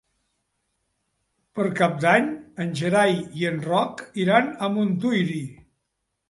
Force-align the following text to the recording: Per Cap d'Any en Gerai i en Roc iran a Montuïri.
Per 1.59 1.65
Cap 1.79 1.93
d'Any 2.05 2.25
en 2.65 2.71
Gerai 2.79 3.13
i 3.43 3.45
en 3.51 3.61
Roc 3.67 4.03
iran 4.25 4.51
a 4.55 4.71
Montuïri. 4.79 5.39